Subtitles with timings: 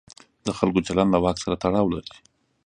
[0.45, 2.13] د خلکو چلند له واک سره تړاو لري.